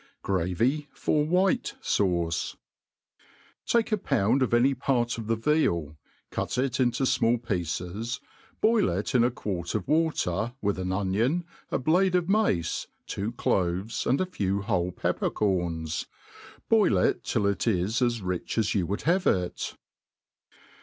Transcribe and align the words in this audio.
Gravy 0.23 0.89
for 0.95 1.23
White 1.27 1.75
Sauce* 1.79 2.57
TAKE 3.67 3.91
a 3.91 3.97
pound 3.99 4.41
of 4.41 4.51
any 4.51 4.73
part 4.73 5.19
of 5.19 5.27
the 5.27 5.35
veal, 5.35 5.95
cuiit 6.31 6.57
it 6.57 6.79
into 6.79 7.03
fm^ll 7.03 7.39
t>ieces, 7.39 8.19
boil 8.61 8.89
it 8.89 9.13
in 9.13 9.23
a 9.23 9.29
quart 9.29 9.75
of 9.75 9.87
water, 9.87 10.55
with 10.59 10.79
an 10.79 10.87
o^ion, 10.89 11.43
a 11.69 11.77
bls^de 11.77 12.13
o£ 12.13 12.27
* 12.27 12.27
mace, 12.27 12.87
two 13.05 13.31
cloves, 13.33 14.07
and 14.07 14.19
a 14.19 14.25
few 14.25 14.61
whole 14.63 14.91
pepper«corns. 14.91 16.07
Boil 16.67 16.97
it 16.97 17.23
till 17.23 17.45
it 17.45 17.67
is 17.67 18.01
as 18.01 18.23
rich 18.23 18.57
as 18.57 18.73
you 18.73 18.87
would 18.87 19.03
have 19.03 19.27
it. 19.27 19.75